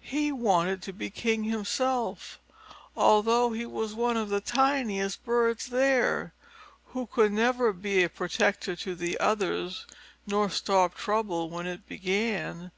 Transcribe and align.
He 0.00 0.32
wanted 0.32 0.80
to 0.84 0.94
be 0.94 1.10
king 1.10 1.44
himself, 1.44 2.38
although 2.96 3.52
he 3.52 3.66
was 3.66 3.92
one 3.94 4.16
of 4.16 4.30
the 4.30 4.40
tiniest 4.40 5.26
birds 5.26 5.66
there, 5.66 6.32
who 6.94 7.04
could 7.06 7.32
never 7.32 7.70
be 7.74 8.02
a 8.02 8.08
protector 8.08 8.76
to 8.76 8.94
the 8.94 9.20
others, 9.20 9.84
nor 10.26 10.48
stop 10.48 10.94
trouble 10.94 11.50
when 11.50 11.66
it 11.66 11.86
began. 11.86 12.70